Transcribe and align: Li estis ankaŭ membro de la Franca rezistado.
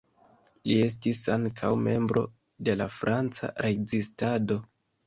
Li 0.69 0.77
estis 0.85 1.19
ankaŭ 1.35 1.71
membro 1.89 2.27
de 2.71 2.79
la 2.81 2.91
Franca 2.99 3.55
rezistado. 3.69 4.65